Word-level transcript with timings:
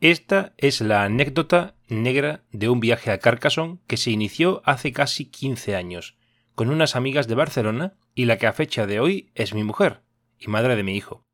Esta 0.00 0.54
es 0.56 0.80
la 0.80 1.04
anécdota 1.04 1.74
negra 1.90 2.40
de 2.52 2.70
un 2.70 2.80
viaje 2.80 3.10
a 3.10 3.18
Carcassonne 3.18 3.80
que 3.86 3.98
se 3.98 4.10
inició 4.10 4.62
hace 4.64 4.92
casi 4.92 5.26
15 5.26 5.76
años, 5.76 6.16
con 6.54 6.70
unas 6.70 6.96
amigas 6.96 7.28
de 7.28 7.34
Barcelona 7.34 7.92
y 8.14 8.24
la 8.24 8.38
que 8.38 8.46
a 8.46 8.54
fecha 8.54 8.86
de 8.86 8.98
hoy 8.98 9.28
es 9.34 9.52
mi 9.52 9.62
mujer 9.62 10.00
y 10.38 10.48
madre 10.48 10.74
de 10.74 10.84
mi 10.84 10.96
hijo. 10.96 11.26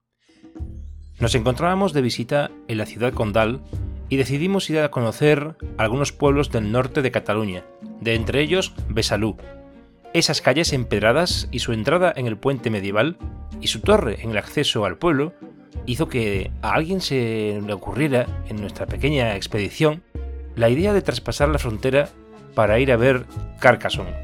Nos 1.21 1.37
encontrábamos 1.37 1.92
de 1.92 2.02
visita 2.02 2.50
en 2.66 2.79
la 2.79 2.87
ciudad 2.87 3.12
condal 3.12 3.62
y 4.08 4.16
decidimos 4.16 4.69
ir 4.69 4.80
a 4.80 4.90
conocer 4.90 5.54
algunos 5.78 6.10
pueblos 6.10 6.51
del 6.51 6.72
norte 6.72 7.03
de 7.03 7.12
Cataluña, 7.12 7.64
de 8.01 8.17
entre 8.17 8.40
ellos 8.40 8.74
Besalú. 8.88 9.37
Esas 10.12 10.40
calles 10.40 10.72
empedradas 10.72 11.46
y 11.53 11.60
su 11.60 11.72
entrada 11.72 12.12
en 12.17 12.26
el 12.26 12.37
puente 12.37 12.71
medieval 12.71 13.17
y 13.60 13.69
su 13.69 13.80
torre 13.80 14.22
en 14.22 14.30
el 14.30 14.38
acceso 14.38 14.85
al 14.85 14.98
pueblo 14.98 15.35
hizo 15.85 16.09
que 16.09 16.51
a 16.62 16.73
alguien 16.73 17.01
se 17.01 17.61
le 17.65 17.73
ocurriera 17.73 18.27
en 18.48 18.61
nuestra 18.61 18.87
pequeña 18.87 19.37
expedición 19.37 20.02
la 20.55 20.69
idea 20.69 20.93
de 20.93 21.03
traspasar 21.03 21.48
la 21.48 21.59
frontera 21.59 22.09
para 22.55 22.79
ir 22.79 22.91
a 22.91 22.97
ver 22.97 23.27
Carcassonne, 23.61 24.15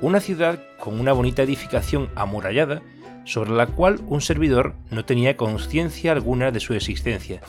una 0.00 0.20
ciudad 0.20 0.60
con 0.78 0.98
una 0.98 1.12
bonita 1.12 1.42
edificación 1.42 2.10
amurallada 2.16 2.82
sobre 3.24 3.50
la 3.50 3.66
cual 3.66 4.00
un 4.06 4.20
servidor 4.20 4.74
no 4.90 5.04
tenía 5.04 5.36
conciencia 5.36 6.12
alguna 6.12 6.50
de 6.50 6.60
su 6.60 6.74
existencia. 6.74 7.40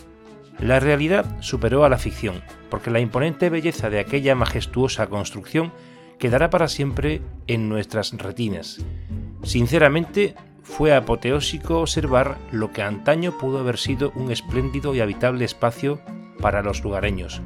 La 0.59 0.79
realidad 0.79 1.37
superó 1.39 1.85
a 1.85 1.89
la 1.89 1.99
ficción, 1.99 2.41
porque 2.69 2.89
la 2.89 2.99
imponente 2.99 3.49
belleza 3.49 3.89
de 3.89 3.99
aquella 3.99 4.33
majestuosa 4.33 5.07
construcción 5.07 5.71
quedará 6.17 6.49
para 6.49 6.67
siempre 6.67 7.21
en 7.45 7.69
nuestras 7.69 8.11
retinas. 8.13 8.83
Sinceramente, 9.43 10.33
fue 10.67 10.93
apoteósico 10.93 11.79
observar 11.79 12.37
lo 12.51 12.71
que 12.71 12.83
antaño 12.83 13.37
pudo 13.37 13.59
haber 13.59 13.77
sido 13.77 14.11
un 14.15 14.31
espléndido 14.31 14.93
y 14.93 14.99
habitable 14.99 15.45
espacio 15.45 15.99
para 16.39 16.61
los 16.61 16.83
lugareños. 16.83 17.41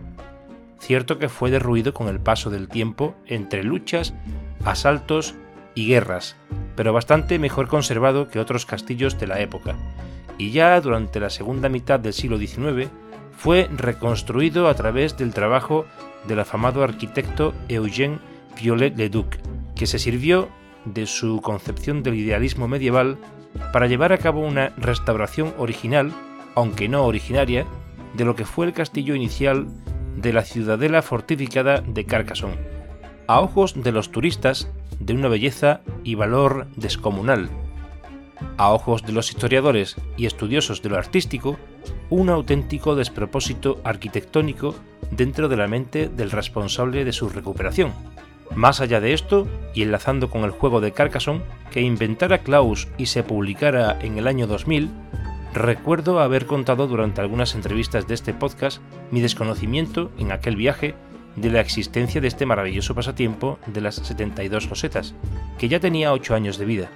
Cierto 0.79 1.19
que 1.19 1.29
fue 1.29 1.51
derruido 1.51 1.93
con 1.93 2.07
el 2.07 2.19
paso 2.19 2.49
del 2.49 2.67
tiempo 2.67 3.15
entre 3.27 3.63
luchas, 3.63 4.15
asaltos 4.65 5.35
y 5.75 5.87
guerras, 5.87 6.35
pero 6.75 6.93
bastante 6.93 7.37
mejor 7.37 7.67
conservado 7.67 8.27
que 8.27 8.39
otros 8.39 8.65
castillos 8.65 9.19
de 9.19 9.27
la 9.27 9.39
época, 9.39 9.75
y 10.39 10.51
ya 10.51 10.81
durante 10.81 11.19
la 11.19 11.29
segunda 11.29 11.69
mitad 11.69 11.99
del 11.99 12.13
siglo 12.13 12.39
XIX 12.39 12.89
fue 13.37 13.69
reconstruido 13.71 14.67
a 14.67 14.73
través 14.73 15.15
del 15.15 15.33
trabajo 15.33 15.85
del 16.27 16.39
afamado 16.39 16.83
arquitecto 16.83 17.53
Eugène 17.69 18.19
Viollet-le-Duc, 18.59 19.37
que 19.75 19.85
se 19.85 19.99
sirvió 19.99 20.49
de 20.85 21.05
su 21.05 21.41
concepción 21.41 22.03
del 22.03 22.15
idealismo 22.15 22.67
medieval 22.67 23.17
para 23.73 23.87
llevar 23.87 24.13
a 24.13 24.17
cabo 24.17 24.41
una 24.41 24.69
restauración 24.77 25.53
original, 25.57 26.11
aunque 26.55 26.89
no 26.89 27.05
originaria, 27.05 27.65
de 28.13 28.25
lo 28.25 28.35
que 28.35 28.45
fue 28.45 28.65
el 28.65 28.73
castillo 28.73 29.15
inicial 29.15 29.67
de 30.15 30.33
la 30.33 30.43
ciudadela 30.43 31.01
fortificada 31.01 31.81
de 31.81 32.05
Carcassonne, 32.05 32.57
a 33.27 33.39
ojos 33.39 33.81
de 33.81 33.91
los 33.91 34.11
turistas 34.11 34.69
de 34.99 35.13
una 35.13 35.29
belleza 35.29 35.81
y 36.03 36.15
valor 36.15 36.67
descomunal, 36.75 37.49
a 38.57 38.71
ojos 38.73 39.03
de 39.03 39.13
los 39.13 39.29
historiadores 39.29 39.95
y 40.17 40.25
estudiosos 40.25 40.81
de 40.81 40.89
lo 40.89 40.97
artístico, 40.97 41.57
un 42.09 42.29
auténtico 42.29 42.95
despropósito 42.95 43.79
arquitectónico 43.83 44.75
dentro 45.11 45.47
de 45.47 45.57
la 45.57 45.67
mente 45.67 46.09
del 46.09 46.31
responsable 46.31 47.05
de 47.05 47.13
su 47.13 47.29
recuperación. 47.29 47.93
Más 48.55 48.81
allá 48.81 48.99
de 48.99 49.13
esto, 49.13 49.47
y 49.73 49.81
enlazando 49.81 50.29
con 50.29 50.43
el 50.43 50.51
juego 50.51 50.81
de 50.81 50.91
Carcassonne, 50.91 51.43
que 51.71 51.81
inventara 51.81 52.39
Klaus 52.39 52.89
y 52.97 53.05
se 53.05 53.23
publicara 53.23 53.97
en 54.01 54.17
el 54.17 54.27
año 54.27 54.45
2000, 54.45 54.89
recuerdo 55.53 56.19
haber 56.19 56.45
contado 56.45 56.87
durante 56.87 57.21
algunas 57.21 57.55
entrevistas 57.55 58.07
de 58.07 58.13
este 58.13 58.33
podcast 58.33 58.81
mi 59.09 59.21
desconocimiento 59.21 60.11
en 60.17 60.31
aquel 60.31 60.57
viaje 60.57 60.95
de 61.37 61.49
la 61.49 61.61
existencia 61.61 62.19
de 62.19 62.27
este 62.27 62.45
maravilloso 62.45 62.93
pasatiempo 62.93 63.57
de 63.67 63.79
las 63.79 63.95
72 63.95 64.69
losetas, 64.69 65.15
que 65.57 65.69
ya 65.69 65.79
tenía 65.79 66.11
8 66.11 66.35
años 66.35 66.57
de 66.57 66.65
vida. 66.65 66.89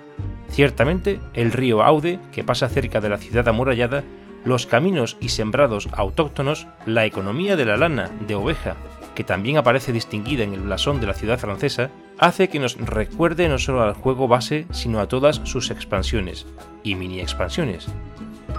Ciertamente, 0.50 1.22
el 1.34 1.54
río 1.54 1.84
Aude, 1.84 2.20
que 2.34 2.44
pasa 2.44 2.68
cerca 2.68 3.00
de 3.00 3.10
la 3.10 3.18
ciudad 3.18 3.48
amurallada, 3.48 4.04
los 4.44 4.68
caminos 4.68 5.18
y 5.22 5.30
sembrados 5.30 5.88
autóctonos, 5.94 6.68
la 6.86 7.06
economía 7.06 7.56
de 7.56 7.66
la 7.66 7.78
lana 7.78 8.12
de 8.28 8.36
oveja 8.36 8.76
que 9.16 9.24
también 9.24 9.58
aparece 9.58 9.92
distinguida 9.92 10.44
en 10.44 10.54
el 10.54 10.62
blasón 10.62 11.00
de 11.02 11.08
la 11.08 11.14
ciudad 11.14 11.40
francesa, 11.40 11.90
hace 12.20 12.50
que 12.50 12.60
nos 12.60 12.78
recuerde 12.78 13.50
no 13.50 13.58
solo 13.58 13.82
al 13.82 13.94
juego 13.94 14.28
base, 14.28 14.68
sino 14.72 15.00
a 15.00 15.08
todas 15.08 15.42
sus 15.46 15.72
expansiones 15.72 16.46
y 16.84 16.96
mini 16.96 17.22
expansiones. 17.22 17.88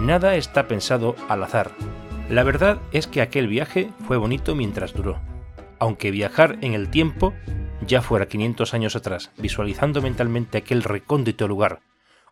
Nada 0.01 0.35
está 0.35 0.67
pensado 0.67 1.15
al 1.29 1.45
azar. 1.45 1.71
La 2.29 2.43
verdad 2.43 2.79
es 2.91 3.07
que 3.07 3.23
aquel 3.23 3.47
viaje 3.47 3.91
fue 4.07 4.17
bonito 4.17 4.55
mientras 4.55 4.93
duró. 4.93 5.21
Aunque 5.79 6.11
viajar 6.11 6.59
en 6.63 6.75
el 6.75 6.89
tiempo, 6.89 7.33
ya 7.87 8.03
fuera 8.03 8.27
500 8.27 8.75
años 8.75 8.97
atrás, 8.97 9.31
visualizando 9.39 10.03
mentalmente 10.03 10.59
aquel 10.59 10.83
recóndito 10.83 11.47
lugar, 11.47 11.81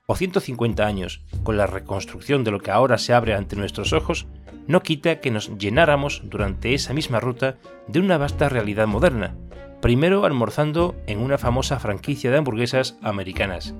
o 0.06 0.16
150 0.16 0.86
años, 0.86 1.22
con 1.42 1.56
la 1.56 1.66
reconstrucción 1.66 2.44
de 2.44 2.50
lo 2.50 2.60
que 2.60 2.70
ahora 2.70 2.98
se 2.98 3.14
abre 3.14 3.34
ante 3.34 3.56
nuestros 3.56 3.92
ojos, 3.92 4.26
no 4.66 4.82
quita 4.82 5.20
que 5.20 5.30
nos 5.30 5.56
llenáramos 5.58 6.22
durante 6.24 6.74
esa 6.74 6.92
misma 6.92 7.20
ruta 7.20 7.56
de 7.86 8.00
una 8.00 8.18
vasta 8.18 8.48
realidad 8.48 8.86
moderna, 8.86 9.34
primero 9.80 10.24
almorzando 10.24 10.94
en 11.06 11.20
una 11.20 11.38
famosa 11.38 11.78
franquicia 11.78 12.30
de 12.30 12.38
hamburguesas 12.38 12.96
americanas, 13.02 13.74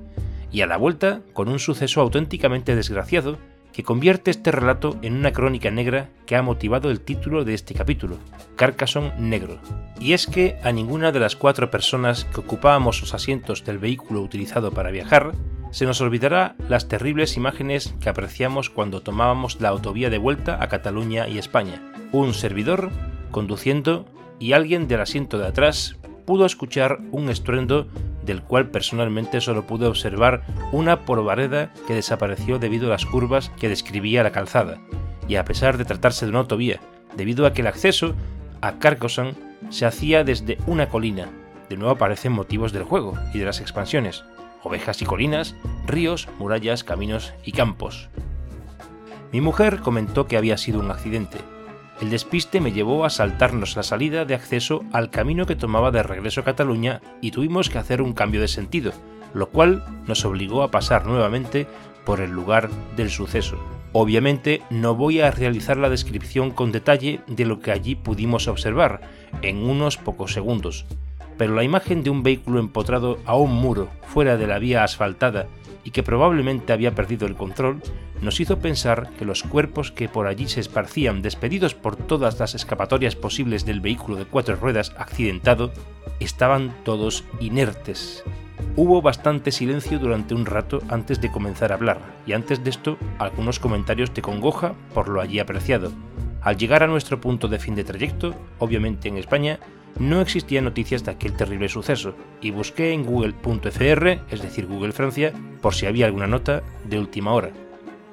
y 0.51 0.61
a 0.61 0.67
la 0.67 0.77
vuelta 0.77 1.21
con 1.33 1.47
un 1.47 1.59
suceso 1.59 2.01
auténticamente 2.01 2.75
desgraciado 2.75 3.37
que 3.75 3.83
convierte 3.83 4.31
este 4.31 4.51
relato 4.51 4.97
en 5.01 5.15
una 5.15 5.33
crónica 5.33 5.69
negra 5.69 6.09
que 6.25 6.37
ha 6.37 6.41
motivado 6.41 6.89
el 6.89 7.01
título 7.01 7.43
de 7.43 7.53
este 7.53 7.73
capítulo, 7.73 8.17
Carcassonne 8.55 9.11
Negro. 9.19 9.59
Y 9.99 10.13
es 10.13 10.27
que 10.27 10.57
a 10.63 10.71
ninguna 10.71 11.11
de 11.11 11.19
las 11.19 11.35
cuatro 11.35 11.69
personas 11.69 12.23
que 12.23 12.39
ocupábamos 12.39 13.01
los 13.01 13.13
asientos 13.13 13.65
del 13.65 13.77
vehículo 13.77 14.21
utilizado 14.21 14.71
para 14.71 14.91
viajar 14.91 15.33
se 15.75 15.85
nos 15.85 15.99
olvidará 15.99 16.55
las 16.69 16.87
terribles 16.87 17.35
imágenes 17.35 17.93
que 17.99 18.07
apreciamos 18.07 18.69
cuando 18.69 19.01
tomábamos 19.01 19.59
la 19.59 19.67
autovía 19.67 20.09
de 20.09 20.17
vuelta 20.17 20.63
a 20.63 20.69
Cataluña 20.69 21.27
y 21.27 21.37
España. 21.37 21.81
Un 22.13 22.33
servidor 22.33 22.91
conduciendo 23.29 24.05
y 24.39 24.53
alguien 24.53 24.87
del 24.87 25.01
asiento 25.01 25.37
de 25.37 25.47
atrás 25.47 25.97
pudo 26.25 26.45
escuchar 26.45 26.99
un 27.11 27.27
estruendo 27.27 27.89
del 28.23 28.41
cual 28.41 28.69
personalmente 28.69 29.41
solo 29.41 29.67
pude 29.67 29.85
observar 29.85 30.43
una 30.71 31.01
polvareda 31.01 31.73
que 31.87 31.93
desapareció 31.93 32.57
debido 32.57 32.87
a 32.87 32.91
las 32.91 33.05
curvas 33.05 33.51
que 33.59 33.67
describía 33.67 34.23
la 34.23 34.31
calzada, 34.31 34.77
y 35.27 35.35
a 35.35 35.43
pesar 35.43 35.77
de 35.77 35.83
tratarse 35.83 36.25
de 36.25 36.29
una 36.29 36.39
autovía, 36.39 36.79
debido 37.17 37.45
a 37.45 37.51
que 37.51 37.59
el 37.59 37.67
acceso 37.67 38.15
a 38.61 38.79
Carcassonne 38.79 39.35
se 39.71 39.85
hacía 39.85 40.23
desde 40.23 40.57
una 40.67 40.87
colina. 40.87 41.27
De 41.67 41.75
nuevo 41.75 41.91
aparecen 41.91 42.31
motivos 42.31 42.71
del 42.71 42.83
juego 42.83 43.19
y 43.33 43.39
de 43.39 43.45
las 43.45 43.59
expansiones 43.59 44.23
ovejas 44.63 45.01
y 45.01 45.05
colinas, 45.05 45.55
ríos, 45.85 46.27
murallas, 46.39 46.83
caminos 46.83 47.33
y 47.43 47.51
campos. 47.51 48.09
Mi 49.31 49.41
mujer 49.41 49.79
comentó 49.79 50.27
que 50.27 50.37
había 50.37 50.57
sido 50.57 50.79
un 50.79 50.91
accidente. 50.91 51.37
El 52.01 52.09
despiste 52.09 52.59
me 52.59 52.71
llevó 52.71 53.05
a 53.05 53.09
saltarnos 53.09 53.75
la 53.75 53.83
salida 53.83 54.25
de 54.25 54.35
acceso 54.35 54.83
al 54.91 55.09
camino 55.09 55.45
que 55.45 55.55
tomaba 55.55 55.91
de 55.91 56.03
regreso 56.03 56.41
a 56.41 56.43
Cataluña 56.43 57.01
y 57.21 57.31
tuvimos 57.31 57.69
que 57.69 57.77
hacer 57.77 58.01
un 58.01 58.13
cambio 58.13 58.41
de 58.41 58.47
sentido, 58.47 58.91
lo 59.33 59.49
cual 59.49 59.83
nos 60.07 60.25
obligó 60.25 60.63
a 60.63 60.71
pasar 60.71 61.05
nuevamente 61.05 61.67
por 62.05 62.21
el 62.21 62.31
lugar 62.31 62.69
del 62.95 63.09
suceso. 63.09 63.57
Obviamente 63.93 64.61
no 64.69 64.93
voy 64.95 65.21
a 65.21 65.31
realizar 65.31 65.77
la 65.77 65.89
descripción 65.89 66.51
con 66.51 66.73
detalle 66.73 67.21
de 67.27 67.45
lo 67.45 67.61
que 67.61 67.71
allí 67.71 67.95
pudimos 67.95 68.47
observar 68.47 69.01
en 69.41 69.57
unos 69.57 69.97
pocos 69.97 70.33
segundos, 70.33 70.85
pero 71.37 71.55
la 71.55 71.63
imagen 71.63 72.03
de 72.03 72.09
un 72.09 72.23
vehículo 72.23 72.59
empotrado 72.59 73.19
a 73.25 73.35
un 73.35 73.53
muro 73.53 73.89
fuera 74.07 74.37
de 74.37 74.47
la 74.47 74.59
vía 74.59 74.83
asfaltada 74.83 75.47
y 75.83 75.91
que 75.91 76.03
probablemente 76.03 76.73
había 76.73 76.95
perdido 76.95 77.27
el 77.27 77.35
control, 77.35 77.81
nos 78.21 78.39
hizo 78.39 78.59
pensar 78.59 79.11
que 79.17 79.25
los 79.25 79.43
cuerpos 79.43 79.91
que 79.91 80.09
por 80.09 80.25
allí 80.25 80.47
se 80.47 80.59
esparcían 80.59 81.21
despedidos 81.21 81.75
por 81.75 81.95
todas 81.95 82.39
las 82.39 82.55
escapatorias 82.55 83.15
posibles 83.15 83.65
del 83.65 83.81
vehículo 83.81 84.17
de 84.17 84.25
cuatro 84.25 84.55
ruedas 84.55 84.93
accidentado, 84.97 85.71
estaban 86.19 86.73
todos 86.83 87.23
inertes. 87.39 88.23
Hubo 88.77 89.01
bastante 89.01 89.51
silencio 89.51 89.99
durante 89.99 90.33
un 90.33 90.45
rato 90.45 90.81
antes 90.89 91.21
de 91.21 91.31
comenzar 91.31 91.71
a 91.71 91.75
hablar, 91.75 91.99
y 92.25 92.33
antes 92.33 92.63
de 92.63 92.71
esto 92.71 92.97
algunos 93.19 93.59
comentarios 93.59 94.13
de 94.13 94.21
congoja 94.21 94.73
por 94.93 95.07
lo 95.07 95.21
allí 95.21 95.39
apreciado. 95.39 95.91
Al 96.41 96.57
llegar 96.57 96.83
a 96.83 96.87
nuestro 96.87 97.21
punto 97.21 97.47
de 97.47 97.59
fin 97.59 97.75
de 97.75 97.83
trayecto, 97.83 98.33
obviamente 98.59 99.07
en 99.07 99.17
España, 99.17 99.59
no 99.99 100.21
existían 100.21 100.65
noticias 100.65 101.03
de 101.03 101.11
aquel 101.11 101.33
terrible 101.33 101.69
suceso 101.69 102.15
y 102.41 102.51
busqué 102.51 102.91
en 102.91 103.03
google.fr, 103.03 104.07
es 104.29 104.41
decir, 104.41 104.65
Google 104.67 104.91
Francia, 104.91 105.33
por 105.61 105.73
si 105.73 105.85
había 105.85 106.05
alguna 106.05 106.27
nota 106.27 106.63
de 106.83 106.99
última 106.99 107.33
hora. 107.33 107.51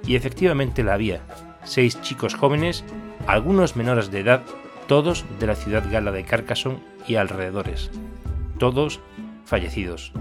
Y 0.07 0.17
efectivamente 0.17 0.83
la 0.83 0.95
había. 0.95 1.23
Seis 1.65 2.01
chicos 2.03 2.35
jóvenes, 2.35 2.85
algunos 3.27 3.77
menores 3.77 4.11
de 4.11 4.21
edad, 4.21 4.43
todos 4.87 5.25
de 5.39 5.47
la 5.47 5.55
ciudad 5.55 5.85
gala 5.91 6.13
de 6.13 6.25
Carcassonne 6.25 6.81
y 7.07 7.17
alrededores. 7.17 7.91
Todos 8.59 9.01
fallecidos. 9.45 10.13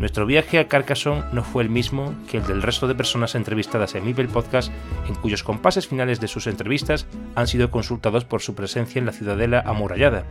Nuestro 0.00 0.24
viaje 0.24 0.58
a 0.58 0.66
Carcassonne 0.66 1.24
no 1.32 1.44
fue 1.44 1.62
el 1.62 1.68
mismo 1.68 2.14
que 2.30 2.38
el 2.38 2.46
del 2.46 2.62
resto 2.62 2.88
de 2.88 2.94
personas 2.94 3.34
entrevistadas 3.34 3.94
en 3.94 4.06
Mibel 4.06 4.28
Podcast, 4.28 4.72
en 5.06 5.14
cuyos 5.14 5.42
compases 5.42 5.86
finales 5.86 6.20
de 6.20 6.28
sus 6.28 6.46
entrevistas 6.46 7.06
han 7.34 7.46
sido 7.46 7.70
consultados 7.70 8.24
por 8.24 8.40
su 8.40 8.54
presencia 8.54 8.98
en 8.98 9.04
la 9.04 9.12
ciudadela 9.12 9.60
amurallada. 9.60 10.24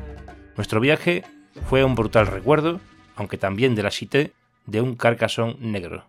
Nuestro 0.59 0.81
viaje 0.81 1.23
fue 1.69 1.85
un 1.85 1.95
brutal 1.95 2.27
recuerdo, 2.27 2.81
aunque 3.15 3.37
también 3.37 3.75
de 3.75 3.83
la 3.83 3.91
cité, 3.91 4.33
de 4.65 4.81
un 4.81 4.95
Carcassonne 4.95 5.55
negro. 5.61 6.03